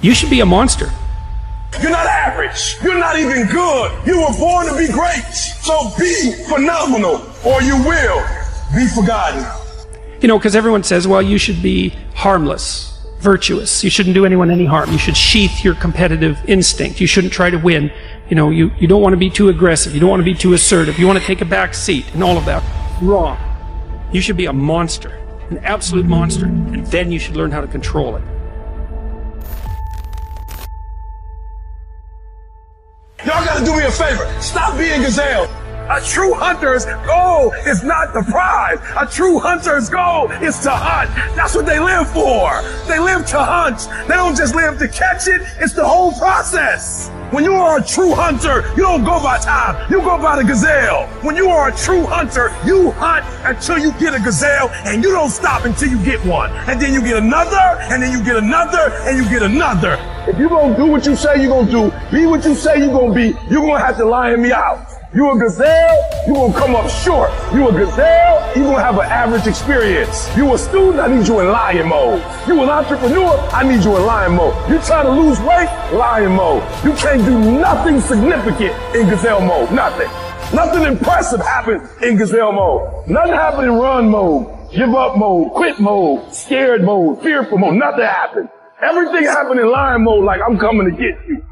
[0.00, 0.90] You should be a monster.
[1.80, 2.76] You're not average.
[2.82, 4.06] You're not even good.
[4.06, 5.22] You were born to be great.
[5.32, 8.22] So be phenomenal or you will
[8.74, 9.44] be forgotten.
[10.20, 13.82] You know, because everyone says, well, you should be harmless, virtuous.
[13.82, 14.92] You shouldn't do anyone any harm.
[14.92, 17.00] You should sheath your competitive instinct.
[17.00, 17.90] You shouldn't try to win.
[18.28, 19.94] You know, you, you don't want to be too aggressive.
[19.94, 20.98] You don't want to be too assertive.
[20.98, 22.62] You want to take a back seat and all of that.
[23.02, 23.38] Wrong.
[24.12, 25.10] You should be a monster,
[25.50, 28.22] an absolute monster, and then you should learn how to control it.
[33.24, 34.26] Y'all gotta do me a favor.
[34.40, 35.44] Stop being gazelle.
[35.88, 38.78] A true hunter's goal is not the prize.
[38.96, 41.08] A true hunter's goal is to hunt.
[41.36, 42.50] That's what they live for.
[42.88, 43.88] They live to hunt.
[44.08, 45.42] They don't just live to catch it.
[45.60, 47.10] It's the whole process.
[47.30, 49.90] When you are a true hunter, you don't go by time.
[49.90, 51.06] You go by the gazelle.
[51.22, 55.10] When you are a true hunter, you hunt until you get a gazelle and you
[55.12, 56.50] don't stop until you get one.
[56.68, 59.96] And then you get another, and then you get another, and you get another.
[60.32, 62.98] If you gonna do what you say you're gonna do, be what you say you're
[62.98, 64.80] gonna be, you're gonna have to lion me out.
[65.14, 67.30] You a gazelle, you gonna come up short.
[67.52, 70.34] You a gazelle, you gonna have an average experience.
[70.34, 72.24] You a student, I need you in lion mode.
[72.48, 74.70] You an entrepreneur, I need you in lion mode.
[74.70, 76.62] You trying to lose weight, lion mode.
[76.82, 79.70] You can't do nothing significant in gazelle mode.
[79.70, 80.08] Nothing.
[80.56, 83.06] Nothing impressive happens in gazelle mode.
[83.06, 87.74] Nothing happens in run mode, give up mode, quit mode, scared mode, fearful mode.
[87.74, 88.48] Nothing happens.
[88.82, 91.44] Everything happened in lion mode like I'm coming to get you.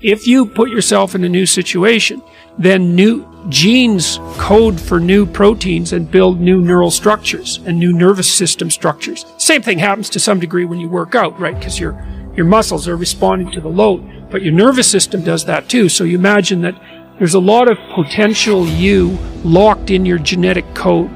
[0.00, 2.20] If you put yourself in a new situation,
[2.58, 8.32] then new genes code for new proteins and build new neural structures and new nervous
[8.32, 9.24] system structures.
[9.38, 11.56] Same thing happens to some degree when you work out, right?
[11.56, 11.92] Because your
[12.34, 15.88] your muscles are responding to the load, but your nervous system does that too.
[15.88, 16.74] So you imagine that
[17.18, 21.10] there's a lot of potential you locked in your genetic code.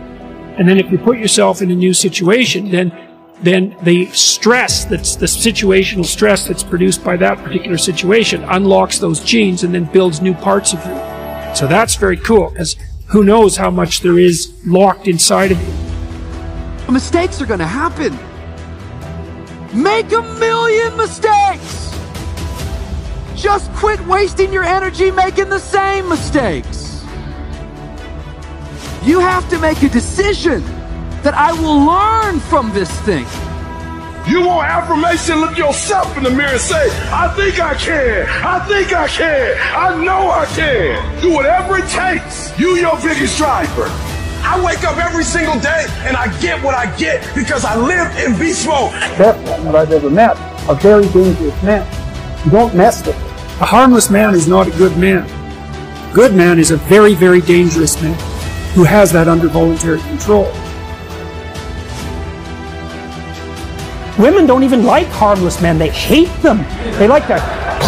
[0.57, 3.10] And then if you put yourself in a new situation, then
[3.43, 9.21] then the stress that's the situational stress that's produced by that particular situation unlocks those
[9.21, 11.55] genes and then builds new parts of you.
[11.55, 16.93] So that's very cool because who knows how much there is locked inside of you.
[16.93, 18.13] Mistakes are going to happen.
[19.73, 21.97] Make a million mistakes.
[23.37, 27.03] Just quit wasting your energy making the same mistakes.
[29.03, 30.63] You have to make a decision
[31.23, 33.27] that I will learn from this thing.
[34.29, 35.41] You want affirmation?
[35.41, 38.27] Look yourself in the mirror and say, I think I can.
[38.29, 39.57] I think I can.
[39.59, 41.21] I know I can.
[41.21, 42.57] Do whatever it takes.
[42.59, 43.87] You your biggest driver.
[44.43, 48.17] I wake up every single day and I get what I get because I live
[48.19, 48.93] in beast mode.
[49.19, 50.37] Best man that I've ever met.
[50.69, 51.87] A very dangerous man.
[52.45, 53.27] You don't mess with him.
[53.61, 55.27] A harmless man is not a good man.
[56.15, 58.15] Good man is a very, very dangerous man
[58.75, 60.51] who has that under voluntary control.
[64.21, 65.79] Women don't even like harmless men.
[65.79, 66.59] They hate them.
[66.99, 67.39] They like to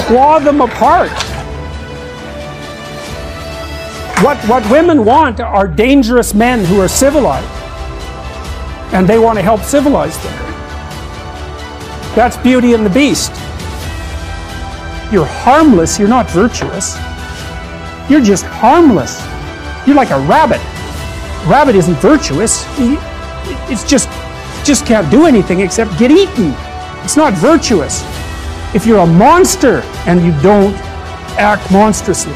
[0.07, 1.11] claw them apart.
[4.25, 7.47] What, what women want are dangerous men who are civilized.
[8.95, 10.33] And they want to help civilize them.
[12.15, 13.33] That's Beauty and the Beast.
[15.13, 16.97] You're harmless, you're not virtuous.
[18.09, 19.21] You're just harmless.
[19.87, 20.61] You're like a rabbit.
[21.47, 22.65] Rabbit isn't virtuous.
[23.69, 24.09] It's just
[24.65, 26.55] just can't do anything except get eaten.
[27.05, 28.03] It's not virtuous.
[28.75, 30.75] If you're a monster and you don't
[31.39, 32.33] act monstrously,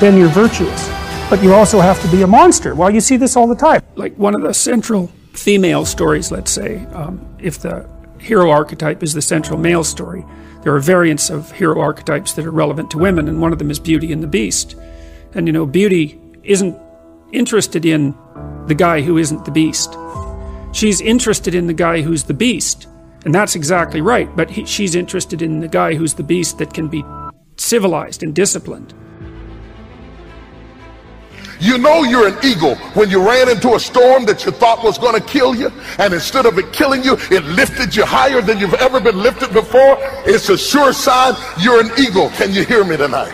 [0.00, 0.88] then you're virtuous.
[1.30, 2.74] But you also have to be a monster.
[2.74, 3.82] Well, you see this all the time.
[3.94, 7.88] Like one of the central female stories, let's say, um, if the
[8.18, 10.24] hero archetype is the central male story,
[10.62, 13.70] there are variants of hero archetypes that are relevant to women, and one of them
[13.70, 14.76] is Beauty and the Beast.
[15.34, 16.78] And you know, Beauty isn't
[17.32, 18.14] interested in
[18.66, 19.94] the guy who isn't the beast.
[20.74, 22.88] She's interested in the guy who's the beast.
[23.24, 24.28] And that's exactly right.
[24.34, 27.04] But he, she's interested in the guy who's the beast that can be
[27.56, 28.92] civilized and disciplined.
[31.60, 34.98] You know you're an eagle when you ran into a storm that you thought was
[34.98, 38.58] going to kill you, and instead of it killing you, it lifted you higher than
[38.58, 39.96] you've ever been lifted before.
[40.26, 42.30] It's a sure sign you're an eagle.
[42.30, 43.32] Can you hear me tonight?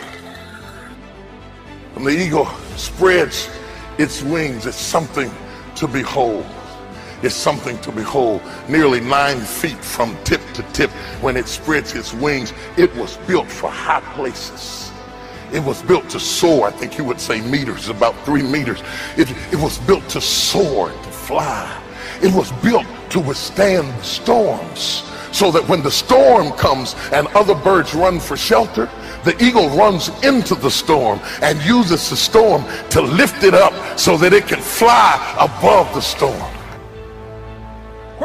[1.95, 2.47] When the eagle
[2.77, 3.49] spreads
[3.97, 5.33] its wings, it's something
[5.77, 6.47] to behold
[7.23, 8.43] is something to behold.
[8.69, 10.91] Nearly nine feet from tip to tip
[11.21, 12.53] when it spreads its wings.
[12.77, 14.91] It was built for high places.
[15.53, 16.69] It was built to soar.
[16.69, 18.83] I think you would say meters, about three meters.
[19.17, 21.83] It, it was built to soar, to fly.
[22.23, 27.95] It was built to withstand storms so that when the storm comes and other birds
[27.95, 28.89] run for shelter,
[29.25, 34.17] the eagle runs into the storm and uses the storm to lift it up so
[34.17, 36.60] that it can fly above the storm.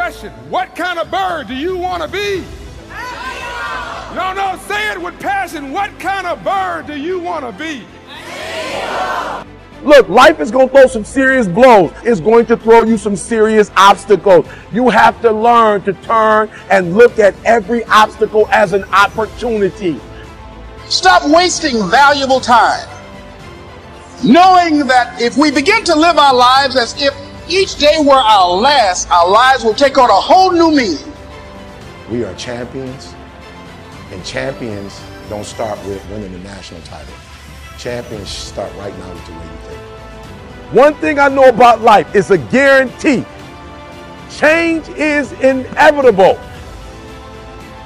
[0.05, 2.43] Question What kind of bird do you want to be?
[2.43, 4.13] Eagle.
[4.13, 7.83] No, no, say it with passion, what kind of bird do you want to be?
[9.81, 11.91] Look, life is going to throw some serious blows.
[12.03, 14.45] It's going to throw you some serious obstacles.
[14.71, 19.99] You have to learn to turn and look at every obstacle as an opportunity.
[20.87, 22.87] Stop wasting valuable time.
[24.23, 28.49] Knowing that if we begin to live our lives as if each day were our
[28.55, 31.11] last, our lives will take on a whole new meaning.
[32.09, 33.13] We are champions,
[34.11, 34.99] and champions
[35.29, 37.13] don't start with winning the national title.
[37.77, 39.81] Champions start right now with the way you think.
[40.73, 43.25] One thing I know about life is a guarantee.
[44.29, 46.39] Change is inevitable.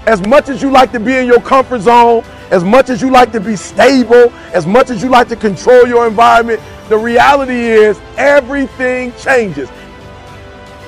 [0.05, 3.11] As much as you like to be in your comfort zone, as much as you
[3.11, 7.53] like to be stable, as much as you like to control your environment, the reality
[7.53, 9.69] is everything changes.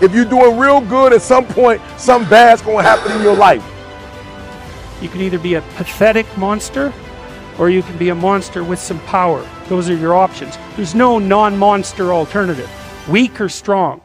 [0.02, 3.36] If you're doing real good, at some point, something bad's going to happen in your
[3.36, 3.64] life.
[5.00, 6.92] You can either be a pathetic monster
[7.60, 9.48] or you can be a monster with some power.
[9.68, 10.58] Those are your options.
[10.76, 12.70] There's no non monster alternative,
[13.08, 14.02] weak or strong.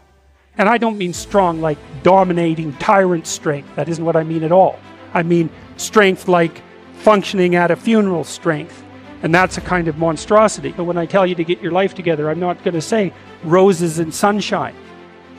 [0.59, 3.75] And I don't mean strong like dominating tyrant strength.
[3.77, 4.79] That isn't what I mean at all.
[5.15, 6.63] I mean strength like
[6.99, 8.83] functioning at a funeral strength.
[9.27, 10.71] And that's a kind of monstrosity.
[10.71, 13.13] But when I tell you to get your life together, I'm not going to say
[13.43, 14.73] roses and sunshine.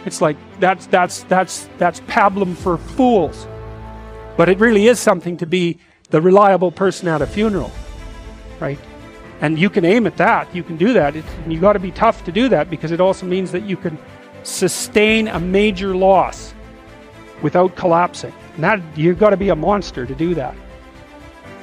[0.06, 3.48] It's like that's that's that's that's pablum for fools.
[4.36, 5.80] But it really is something to be
[6.10, 7.72] the reliable person at a funeral,
[8.60, 8.78] right?
[9.40, 10.54] And you can aim at that.
[10.54, 11.16] You can do that.
[11.16, 13.78] It, you got to be tough to do that because it also means that you
[13.78, 13.98] can
[14.44, 16.54] sustain a major loss
[17.42, 18.34] without collapsing.
[18.56, 20.58] And that you've got to be a monster to do that.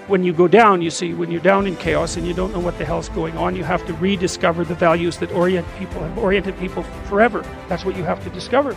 [0.07, 2.61] When you go down, you see, when you're down in chaos and you don't know
[2.61, 6.19] what the hell's going on, you have to rediscover the values that orient people have
[6.19, 7.43] oriented people forever.
[7.69, 8.77] That's what you have to discover.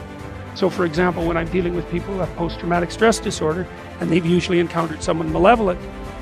[0.55, 3.67] So, for example, when I'm dealing with people who have post traumatic stress disorder
[3.99, 5.81] and they've usually encountered someone malevolent,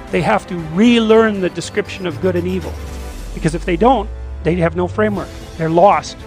[0.10, 2.74] they have to relearn the description of good and evil.
[3.36, 4.10] Because if they don't,
[4.42, 5.30] they have no framework.
[5.58, 6.18] They're lost.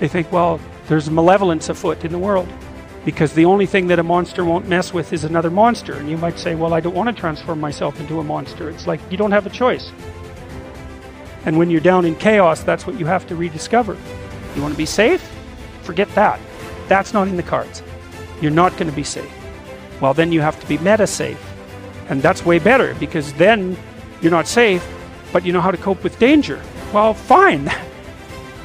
[0.00, 2.48] They think, well, there's malevolence afoot in the world.
[3.08, 5.94] Because the only thing that a monster won't mess with is another monster.
[5.94, 8.68] And you might say, well, I don't want to transform myself into a monster.
[8.68, 9.90] It's like you don't have a choice.
[11.46, 13.96] And when you're down in chaos, that's what you have to rediscover.
[14.54, 15.26] You want to be safe?
[15.84, 16.38] Forget that.
[16.88, 17.82] That's not in the cards.
[18.42, 19.32] You're not going to be safe.
[20.02, 21.42] Well, then you have to be meta safe.
[22.10, 23.74] And that's way better because then
[24.20, 24.86] you're not safe,
[25.32, 26.62] but you know how to cope with danger.
[26.92, 27.70] Well, fine.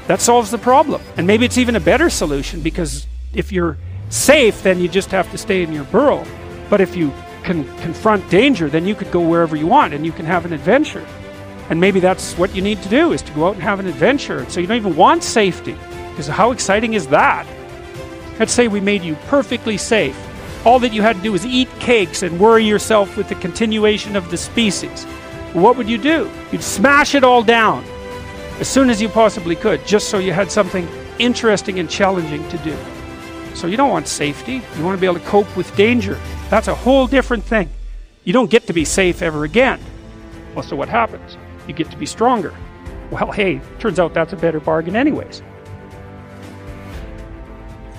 [0.08, 1.02] That solves the problem.
[1.16, 3.78] And maybe it's even a better solution because if you're
[4.10, 6.26] safe, then you just have to stay in your burrow.
[6.70, 7.12] But if you
[7.44, 10.54] can confront danger, then you could go wherever you want and you can have an
[10.54, 11.06] adventure.
[11.70, 13.88] And maybe that's what you need to do is to go out and have an
[13.88, 14.46] adventure.
[14.50, 15.76] So you don't even want safety.
[16.10, 17.48] Because how exciting is that?
[18.40, 20.18] Let's say we made you perfectly safe.
[20.66, 24.16] All that you had to do was eat cakes and worry yourself with the continuation
[24.16, 25.04] of the species.
[25.54, 26.30] What would you do?
[26.52, 27.84] You'd smash it all down
[28.60, 30.88] as soon as you possibly could, just so you had something
[31.20, 32.78] interesting and challenging to do.
[33.54, 34.62] So you don't want safety.
[34.78, 36.20] You want to be able to cope with danger.
[36.50, 37.70] That's a whole different thing.
[38.24, 39.80] You don't get to be safe ever again.
[40.56, 41.38] Well, so what happens?
[41.68, 42.54] You get to be stronger.
[43.12, 45.42] Well, hey, turns out that's a better bargain, anyways.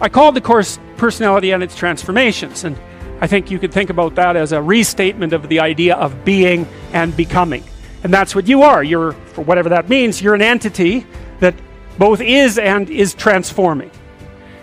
[0.00, 2.76] I called the course Personality and its Transformations, and
[3.20, 6.66] I think you could think about that as a restatement of the idea of being
[6.93, 7.64] and becoming.
[8.02, 8.82] And that's what you are.
[8.82, 11.06] You're, for whatever that means, you're an entity
[11.40, 11.55] that
[11.98, 13.90] both is and is transforming.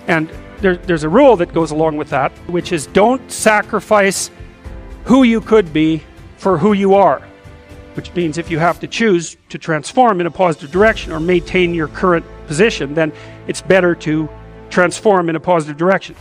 [0.07, 0.29] And
[0.61, 4.31] there, there's a rule that goes along with that, which is don't sacrifice
[5.05, 6.03] who you could be
[6.37, 7.21] for who you are.
[7.95, 11.73] Which means if you have to choose to transform in a positive direction or maintain
[11.73, 13.11] your current position, then
[13.47, 14.29] it's better to
[14.69, 16.15] transform in a positive direction.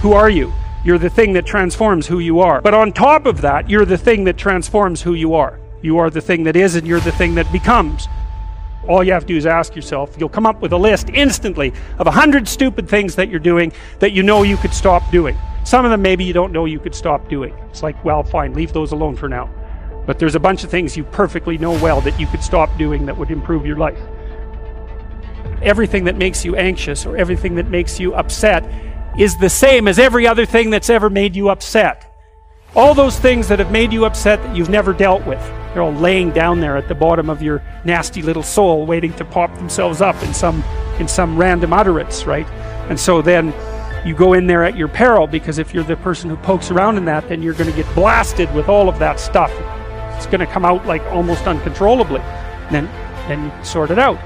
[0.00, 0.52] Who are you?
[0.82, 2.62] You're the thing that transforms who you are.
[2.62, 5.60] But on top of that, you're the thing that transforms who you are.
[5.82, 8.08] You are the thing that is, and you're the thing that becomes.
[8.88, 10.16] All you have to do is ask yourself.
[10.18, 13.72] You'll come up with a list instantly of a hundred stupid things that you're doing
[13.98, 15.36] that you know you could stop doing.
[15.64, 17.54] Some of them maybe you don't know you could stop doing.
[17.68, 19.50] It's like, well, fine, leave those alone for now.
[20.06, 23.06] But there's a bunch of things you perfectly know well that you could stop doing
[23.06, 24.00] that would improve your life.
[25.62, 28.64] Everything that makes you anxious or everything that makes you upset
[29.18, 32.06] is the same as every other thing that's ever made you upset.
[32.74, 35.40] All those things that have made you upset that you've never dealt with,
[35.72, 39.24] they're all laying down there at the bottom of your nasty little soul, waiting to
[39.24, 40.62] pop themselves up in some
[40.98, 42.46] in some random utterance, right?
[42.90, 43.54] And so then
[44.06, 46.96] you go in there at your peril because if you're the person who pokes around
[46.96, 49.50] in that, then you're going to get blasted with all of that stuff.
[50.16, 52.20] It's going to come out like almost uncontrollably.
[52.20, 52.84] And then
[53.28, 54.18] then you sort it out.